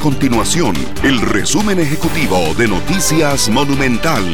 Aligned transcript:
continuación 0.00 0.74
el 1.04 1.20
resumen 1.20 1.78
ejecutivo 1.78 2.54
de 2.56 2.66
Noticias 2.66 3.50
Monumental. 3.50 4.24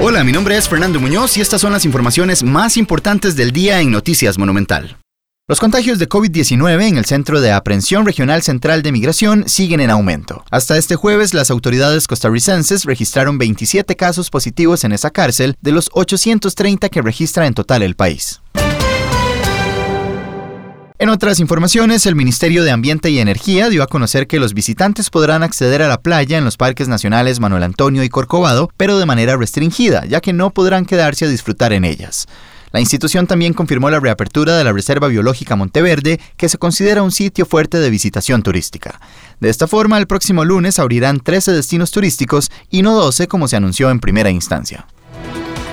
Hola, 0.00 0.24
mi 0.24 0.32
nombre 0.32 0.56
es 0.56 0.68
Fernando 0.68 0.98
Muñoz 0.98 1.36
y 1.36 1.42
estas 1.42 1.60
son 1.60 1.72
las 1.72 1.84
informaciones 1.84 2.42
más 2.42 2.78
importantes 2.78 3.36
del 3.36 3.52
día 3.52 3.80
en 3.80 3.90
Noticias 3.90 4.38
Monumental. 4.38 4.96
Los 5.48 5.60
contagios 5.60 5.98
de 5.98 6.08
COVID-19 6.08 6.88
en 6.88 6.96
el 6.98 7.04
Centro 7.04 7.40
de 7.40 7.52
Aprehensión 7.52 8.04
Regional 8.04 8.42
Central 8.42 8.82
de 8.82 8.92
Migración 8.92 9.48
siguen 9.48 9.80
en 9.80 9.90
aumento. 9.90 10.44
Hasta 10.50 10.76
este 10.76 10.96
jueves, 10.96 11.34
las 11.34 11.50
autoridades 11.50 12.06
costarricenses 12.06 12.84
registraron 12.84 13.38
27 13.38 13.96
casos 13.96 14.30
positivos 14.30 14.84
en 14.84 14.92
esa 14.92 15.10
cárcel 15.10 15.56
de 15.60 15.72
los 15.72 15.90
830 15.92 16.88
que 16.88 17.02
registra 17.02 17.46
en 17.46 17.54
total 17.54 17.82
el 17.82 17.96
país. 17.96 18.40
En 21.00 21.10
otras 21.10 21.38
informaciones, 21.38 22.06
el 22.06 22.16
Ministerio 22.16 22.64
de 22.64 22.72
Ambiente 22.72 23.08
y 23.10 23.20
Energía 23.20 23.68
dio 23.68 23.84
a 23.84 23.86
conocer 23.86 24.26
que 24.26 24.40
los 24.40 24.52
visitantes 24.52 25.10
podrán 25.10 25.44
acceder 25.44 25.80
a 25.80 25.86
la 25.86 26.00
playa 26.00 26.38
en 26.38 26.44
los 26.44 26.56
parques 26.56 26.88
nacionales 26.88 27.38
Manuel 27.38 27.62
Antonio 27.62 28.02
y 28.02 28.08
Corcovado, 28.08 28.68
pero 28.76 28.98
de 28.98 29.06
manera 29.06 29.36
restringida, 29.36 30.06
ya 30.06 30.20
que 30.20 30.32
no 30.32 30.50
podrán 30.50 30.86
quedarse 30.86 31.26
a 31.26 31.28
disfrutar 31.28 31.72
en 31.72 31.84
ellas. 31.84 32.26
La 32.72 32.80
institución 32.80 33.28
también 33.28 33.54
confirmó 33.54 33.90
la 33.90 34.00
reapertura 34.00 34.56
de 34.56 34.64
la 34.64 34.72
Reserva 34.72 35.06
Biológica 35.06 35.54
Monteverde, 35.54 36.18
que 36.36 36.48
se 36.48 36.58
considera 36.58 37.04
un 37.04 37.12
sitio 37.12 37.46
fuerte 37.46 37.78
de 37.78 37.90
visitación 37.90 38.42
turística. 38.42 39.00
De 39.38 39.50
esta 39.50 39.68
forma, 39.68 39.98
el 39.98 40.08
próximo 40.08 40.44
lunes 40.44 40.80
abrirán 40.80 41.20
13 41.20 41.52
destinos 41.52 41.92
turísticos 41.92 42.50
y 42.70 42.82
no 42.82 42.96
12 42.96 43.28
como 43.28 43.46
se 43.46 43.54
anunció 43.54 43.90
en 43.90 44.00
primera 44.00 44.30
instancia. 44.30 44.84